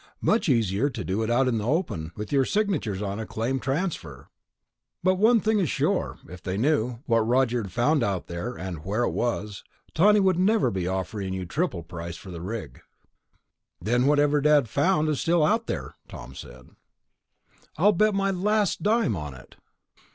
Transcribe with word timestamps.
Much 0.21 0.49
easier 0.49 0.89
to 0.89 1.03
do 1.03 1.21
it 1.21 1.29
out 1.29 1.47
in 1.47 1.59
the 1.59 1.63
open, 1.67 2.11
with 2.15 2.31
your 2.31 2.43
signatures 2.43 3.03
on 3.03 3.19
a 3.19 3.25
claim 3.27 3.59
transfer. 3.59 4.29
But 5.03 5.19
one 5.19 5.39
thing 5.39 5.59
is 5.59 5.69
sure... 5.69 6.17
if 6.27 6.41
they 6.41 6.57
knew 6.57 7.03
what 7.05 7.19
Roger 7.19 7.63
found 7.65 8.01
out 8.01 8.25
there, 8.25 8.57
and 8.57 8.83
where 8.83 9.03
it 9.03 9.11
was, 9.11 9.63
Tawney 9.93 10.19
would 10.19 10.39
never 10.39 10.71
be 10.71 10.87
offering 10.87 11.35
you 11.35 11.45
triple 11.45 11.83
price 11.83 12.17
for 12.17 12.31
the 12.31 12.41
rig." 12.41 12.81
"Then 13.79 14.07
whatever 14.07 14.41
Dad 14.41 14.67
found 14.67 15.07
is 15.07 15.21
still 15.21 15.45
out 15.45 15.67
there," 15.67 15.93
Tom 16.07 16.33
said. 16.33 16.71
"I'd 17.77 17.99
bet 17.99 18.15
my 18.15 18.31
last 18.31 18.81
dime 18.81 19.15
on 19.15 19.35
it." 19.35 19.55